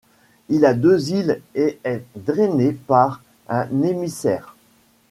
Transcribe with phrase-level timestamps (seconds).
[0.49, 4.55] Il a deux îles et est drainé par un émissaire.